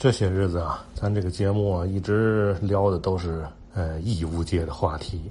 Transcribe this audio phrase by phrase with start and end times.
[0.00, 3.44] 这些日子啊，咱这个节目啊，一直聊的都是
[3.74, 5.30] 呃义务界的话题。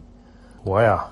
[0.64, 1.08] 我呀，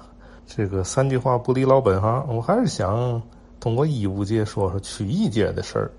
[0.45, 3.19] 这个三句话不离老本行，我还是想
[3.59, 5.89] 通过义务界说说曲艺界的事儿。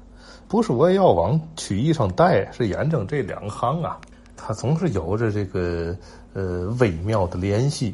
[0.47, 3.98] 不是我也要往曲艺上带，是眼睁这两行啊，
[4.36, 5.96] 它总是有着这个
[6.34, 7.93] 呃微妙的联系。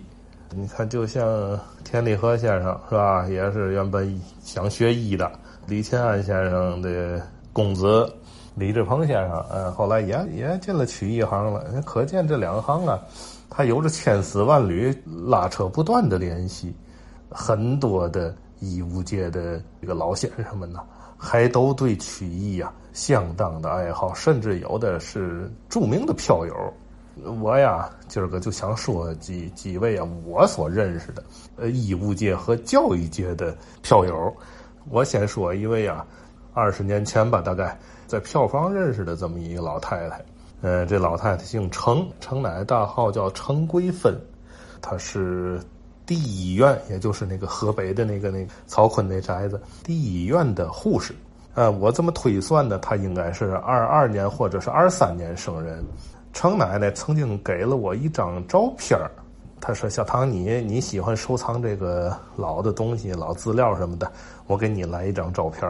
[0.54, 5.26] 你看，就像田立和先生是吧，也是原本想学医的；
[5.66, 8.14] 李乾安先生的公子
[8.54, 11.82] 李志鹏先生，嗯，后来也也进了曲艺行了。
[11.82, 13.00] 可见这两行啊，
[13.50, 16.74] 它有着千丝万缕、拉扯不断的联系。
[17.30, 20.80] 很多的医务界的这个老先生们呢。
[21.16, 26.74] 还都对曲艺呀相当的爱好，甚至有的是著名的票友。
[27.40, 31.24] 我呀，今儿个就想说几几位啊，我所认识的
[31.56, 34.36] 呃，医务界和教育界的票友。
[34.90, 36.04] 我先说一位啊，
[36.54, 37.76] 二十年前吧，大概
[38.06, 40.24] 在票房认识的这么一个老太太。
[40.62, 44.18] 呃，这老太太姓程，程奶奶大号叫程桂芬，
[44.80, 45.60] 她是。
[46.06, 51.14] 第一医院，也就是那个河北的那个那个曹锟那宅子，第一医院的护士。
[51.54, 55.82] 呃，我这么推算呢，她应该是二二年或者是二三年生人。
[56.34, 59.00] 程奶奶曾经给了我一张照片
[59.62, 64.12] 她说：“小唐，你你喜欢收藏这个老的东西、老资料什么的，
[64.46, 65.66] 我给你来一张照片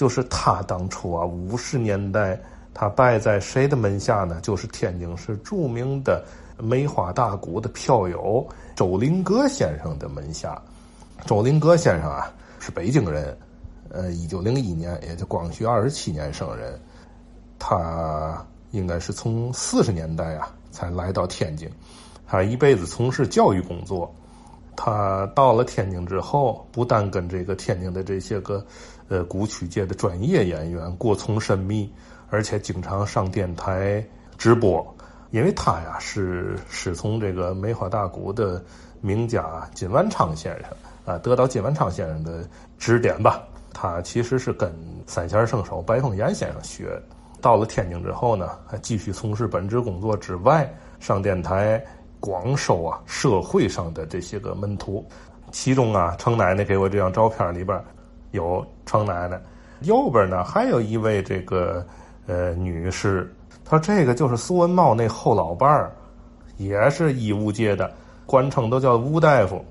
[0.00, 2.40] 就是他当初啊，五十年代，
[2.72, 4.40] 他拜在谁的门下呢？
[4.40, 6.24] 就是天津市著名的。”
[6.62, 10.60] 梅花大鼓的票友周林阁先生的门下，
[11.26, 13.36] 周林阁先生啊是北京人，
[13.88, 16.78] 呃，一九零一年，也就光绪二十七年生人，
[17.58, 21.66] 他应该是从四十年代啊才来到天津，
[22.26, 24.14] 他一辈子从事教育工作，
[24.76, 28.64] 他到了天津之后，不但跟这个天津的这些个
[29.08, 31.92] 呃古曲界的专业演员过从甚密，
[32.30, 34.04] 而且经常上电台
[34.38, 34.84] 直播。
[35.30, 38.60] 因为他呀是师从这个梅花大鼓的
[39.00, 40.70] 名家金万昌先生
[41.04, 42.48] 啊，得到金万昌先生的
[42.78, 43.40] 指点吧。
[43.72, 44.74] 他其实是跟
[45.06, 47.00] 三弦圣手白凤岩先生学。
[47.40, 51.82] 到了天津之后呢，还继续从事本职工作之外，上电台
[52.20, 55.04] 广收啊社会上的这些个门徒。
[55.50, 57.82] 其中啊，程奶奶给我这张照片里边
[58.30, 59.40] 有程奶奶，
[59.80, 61.84] 右边呢还有一位这个
[62.26, 63.34] 呃女士。
[63.64, 65.90] 她这个就是苏文茂那后老伴儿，
[66.56, 67.90] 也是医务界的，
[68.26, 69.64] 官称都叫吴大夫，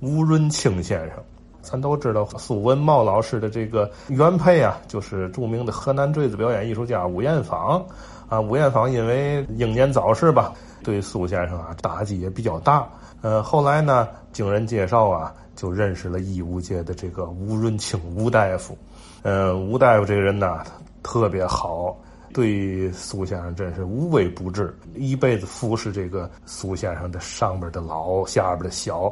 [0.00, 1.18] 吴润清先生。
[1.60, 7.84] 咱都知道苏文茂老师的这个原配啊，就是著名的河南坠子表演艺术家吴艳芳。
[8.28, 12.88] 啊，吴艳芳因为英年早逝吧，对苏先生啊打击也比较大。
[13.22, 18.76] 呃，后来呢，经人介绍啊，就认识了医务界的这个吴润清吴大夫。
[19.22, 20.64] 呃，吴大夫这个人呢，
[21.02, 21.96] 特别好。
[22.34, 29.10] 对苏先生真是无微不至，一辈子服侍这个苏先生的上边的老，下边的小。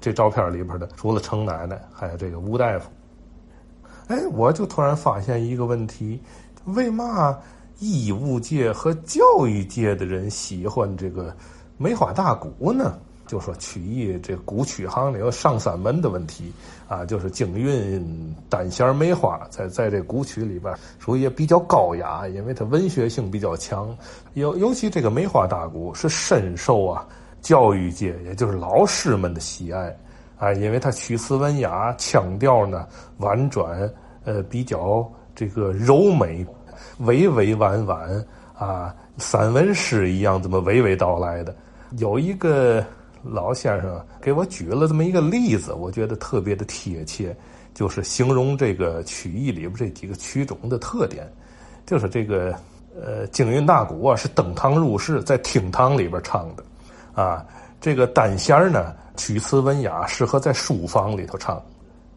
[0.00, 2.88] 这照片里边的，除了程奶奶，还有这个吴大夫。
[4.06, 6.18] 哎，我就突然发现一个问题：
[6.64, 7.38] 为嘛
[7.78, 11.34] 义务界和教育界的人喜欢这个
[11.76, 12.98] 梅花大鼓呢？
[13.26, 16.52] 就说曲艺这古曲行里有上三门的问题
[16.86, 23.96] 啊，就是京韵、单弦、梅花，在在这古曲里边属于也比较高雅，因为它文学性比较强。
[24.34, 27.08] 尤尤其这个梅花大鼓是深受啊
[27.40, 29.96] 教育界，也就是老师们的喜爱
[30.36, 32.86] 啊，因为它曲词文雅，腔调呢
[33.16, 33.90] 婉转，
[34.24, 36.46] 呃，比较这个柔美，
[37.02, 41.54] 娓娓婉婉啊，散文诗一样这么娓娓道来的，
[41.98, 42.84] 有一个。
[43.26, 47.34] 老先生给我举了这么一个例子，我觉得特别的贴切，
[47.72, 51.26] 就是形容这个曲艺里边这几个曲种的特点，
[51.86, 52.54] 就是这个
[52.94, 56.62] 呃京韵大鼓啊是登堂入室，在厅堂里边唱的，
[57.14, 57.42] 啊，
[57.80, 61.56] 这个单弦呢曲词文雅，适合在书房里头唱；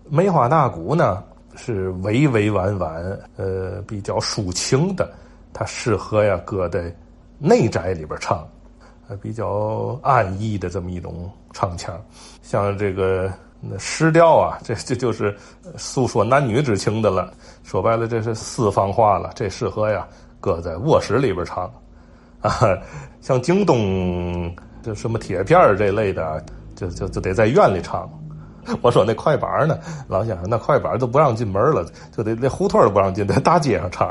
[0.10, 1.24] 梅花大鼓呢
[1.58, 5.12] 是委委婉婉，呃比较抒情的，
[5.52, 6.96] 它适合呀搁在
[7.38, 8.48] 内宅里边唱。
[9.10, 11.98] 呃，比较安逸的这么一种唱腔，
[12.42, 13.32] 像这个
[13.62, 15.34] 那诗调啊，这这就是
[15.78, 17.34] 诉说男女之情的了。
[17.64, 19.32] 说白了，这是私房话了。
[19.34, 20.06] 这适合呀，
[20.42, 21.74] 搁在卧室里边唱
[22.42, 22.78] 啊。
[23.22, 24.54] 像京东
[24.84, 26.44] 这什么铁片这类的，
[26.76, 28.12] 就就就得在院里唱。
[28.82, 31.86] 我说那快板呢，老先生，那快板都不让进门了，
[32.16, 34.10] 就得那胡同都不让进，在大街上唱。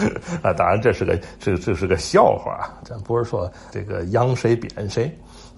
[0.42, 5.10] 啊，当然这是个这这是个笑话，咱不是说这个扬谁贬谁。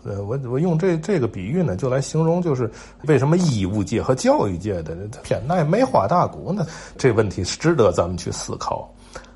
[0.04, 2.70] 呃，我我用这这个比喻呢，就来形容就是
[3.08, 6.64] 为什么医务界和教育界的偏爱梅花大鼓呢？
[6.96, 8.88] 这问题是值得咱们去思考。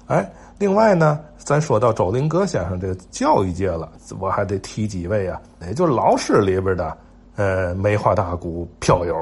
[0.06, 3.90] 哎，另外呢，咱说到周林格先生这个教育界了，
[4.20, 6.96] 我还得提几位啊，也就是老师里边的，
[7.36, 9.14] 呃，梅花大鼓票友，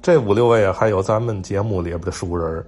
[0.00, 2.64] 这五六位啊，还有咱们节目里边的熟人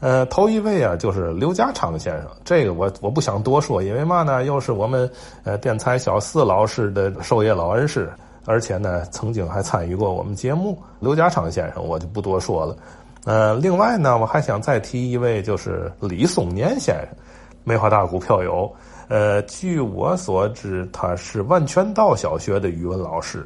[0.00, 5.10] 呃，头一位啊，就是刘家昌先生，这个我我不想多说，因为嘛呢，又是我们
[5.42, 8.12] 呃电台小四老师的授业老恩师，
[8.44, 10.78] 而且呢，曾经还参与过我们节目。
[11.00, 12.76] 刘家昌先生，我就不多说了。
[13.24, 17.08] 呃，另外呢，我还想再提一位，就是李松年先生。
[17.64, 18.72] 梅花大鼓票友，
[19.08, 23.44] 呃，据我所知，他是万泉道小学的语文老师，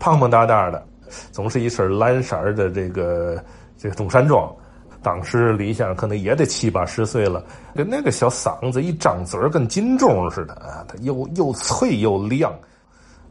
[0.00, 0.82] 胖胖大大的，
[1.30, 3.40] 总是一身蓝色的这个
[3.76, 4.50] 这个中山装。
[5.02, 7.44] 当时李先生可能也得七八十岁了，
[7.74, 12.52] 跟那个小嗓子一张嘴跟金钟似的啊，他又又脆又亮，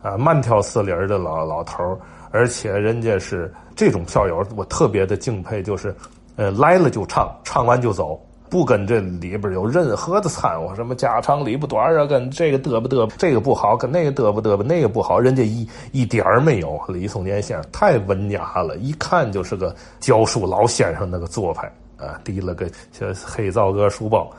[0.02, 2.00] 啊，慢条斯理的老老头
[2.32, 5.96] 而且人家是这种票友，我特别的敬佩，就是
[6.38, 8.20] 呃来了就唱，唱完就走。
[8.50, 16.82] 不跟这里边有任何的掺和，什么家长里不短啊，跟这个嘚不嘚，这个不好，跟那个嘚不嘚吧，那个不好，人家一一点儿没有。
[16.88, 24.30] 李松年先生太文雅了，一看就是个教书老先生那个做派啊，提了个小黑皂格书包，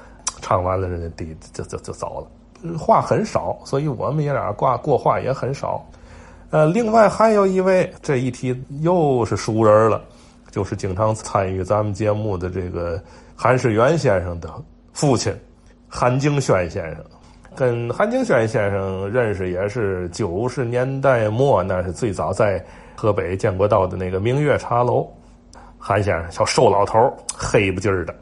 [0.43, 2.27] 唱完了人家提就就就走
[2.63, 5.85] 了，话很少，所以我们爷俩挂过话也很少。
[6.51, 10.03] 呃，另外还有一位，这一提又是熟人了，
[10.51, 13.01] 就是经常参与咱们节目的这个。
[13.43, 14.53] 韩世元先生的
[14.93, 15.35] 父亲
[15.89, 17.03] 韩景轩先生，
[17.57, 22.63] 跟韩景轩先生认识也是九十年代末，那是最早在
[22.95, 25.11] 河北建国道的那个明月茶楼。
[25.79, 26.99] 韩先生小瘦老头
[27.35, 28.15] 黑不劲儿的，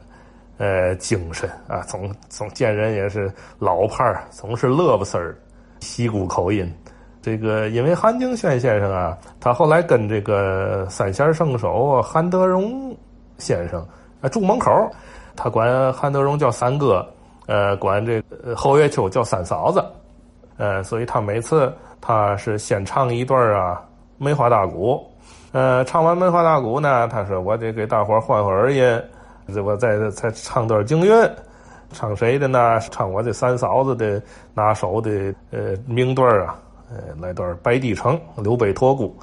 [0.57, 5.37] 呃，精神啊，总总见人也是老派，总是乐不丝儿，
[5.81, 6.73] 西姑口音。
[7.21, 12.97] 这个因为韩景轩先生啊，他后来跟这个三弦圣手韩德荣
[13.37, 13.85] 先生
[14.21, 14.71] 啊住门口。
[15.41, 17.07] 他管韩德荣叫三哥，
[17.47, 18.21] 呃，管这
[18.53, 19.81] 侯月秋叫三嫂子，
[20.57, 23.81] 呃，所以他每次他是先唱一段啊
[24.17, 25.01] 梅花大鼓，
[25.53, 29.01] 呃，唱完梅花大鼓呢，他说我得给大伙换换耳音，
[29.63, 31.31] 我再再唱段京韵，
[31.93, 32.77] 唱谁的呢？
[32.91, 34.21] 唱我这三嫂子的
[34.53, 36.59] 拿手的呃名段啊，
[36.91, 39.17] 呃，来段白帝城刘备托孤，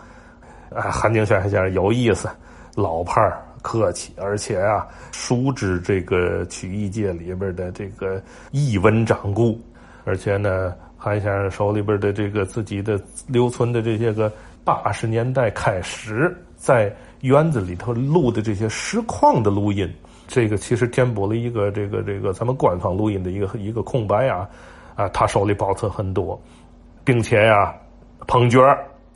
[0.74, 2.26] 啊，韩景轩先生有意思，
[2.74, 3.42] 老派儿。
[3.66, 8.22] 客气，而且啊，熟知这个曲艺界里边的这个
[8.52, 9.60] 一文掌故，
[10.04, 12.96] 而且呢，韩先生手里边的这个自己的
[13.26, 14.32] 留存的这些个
[14.62, 19.92] 八十年代开始在园子里头录的这些实况的录音，
[20.28, 24.48] 这个其实填补了一个这个这个咱们官方录音的一个一个空白啊，
[24.94, 26.40] 啊，他手里保存很多，
[27.02, 27.74] 并且呀，
[28.28, 28.60] 捧角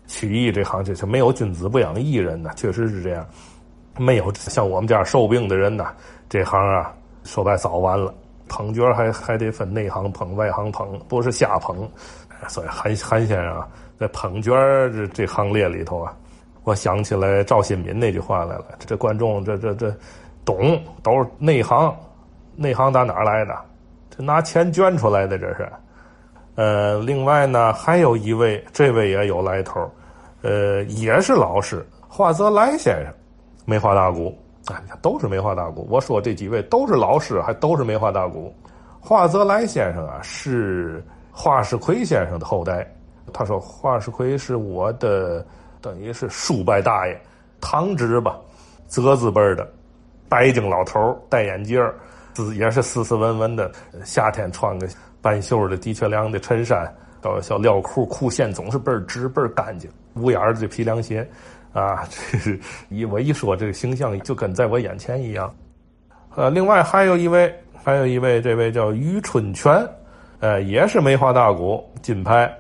[0.09, 3.25] 曲艺这行就是没有君子不养艺人呢，确实是这样。
[4.01, 5.93] 没有像我们这样受病的人呐，
[6.27, 6.91] 这行啊，
[7.25, 8.15] 说白早完了。
[8.49, 11.87] 捧角还还得分内行捧、外行捧，不是瞎捧。
[12.49, 13.69] 所以韩韩先生啊，
[13.99, 14.55] 在捧角
[14.89, 16.17] 这这行列里头啊，
[16.65, 19.95] 我想起来赵新民那句话来了：这观众这这这
[20.47, 21.95] 懂都是内行，
[22.57, 23.55] 内行打哪来的？
[24.09, 25.71] 这拿钱捐出来的这是。
[26.55, 29.89] 呃，另外呢，还有一位，这位也有来头，
[30.41, 33.15] 呃，也是老师，华泽来先生。
[33.65, 34.37] 梅花大鼓
[34.67, 35.87] 啊，你看都是梅花大鼓。
[35.91, 38.53] 我说这几位都是老师，还都是梅花大鼓。
[39.01, 42.87] 华泽来先生啊，是华世奎先生的后代。
[43.33, 45.47] 他说华世奎是我的，
[45.81, 47.21] 等于是叔伯大爷，
[47.61, 48.39] 堂侄吧，
[48.89, 49.67] 泽字辈的，
[50.29, 51.81] 白净老头戴眼镜
[52.35, 53.71] 斯也是斯斯文文的。
[54.05, 54.89] 夏天穿个
[55.23, 61.29] 半袖的的确良的衬衫，到小料裤，裤线总是倍儿直倍儿干净，五眼的皮凉鞋。
[61.73, 62.59] 啊， 这是
[62.89, 65.53] 一我一说这个形象就跟在我眼前一样。
[66.35, 69.87] 呃，另外还有一位，还有一位，这位叫于春泉，
[70.39, 72.53] 呃，也是梅花大鼓金牌，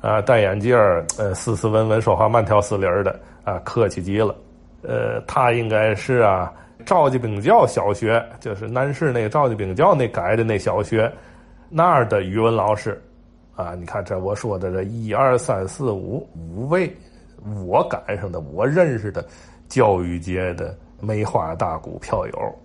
[0.00, 0.76] 啊，戴眼镜
[1.18, 4.34] 呃，斯斯文文，说话慢条斯理的，啊，客气极了。
[4.82, 6.52] 呃，他应该是啊，
[6.84, 11.10] 赵家兵教小学，就是南市那个赵家兵教那改的那小学
[11.68, 13.02] 那儿的语文老师，
[13.54, 16.94] 啊，你看这我说的这一二三四五五位。
[17.64, 19.24] 我赶上的，我认识的
[19.68, 22.58] 教育界的梅花大股票友。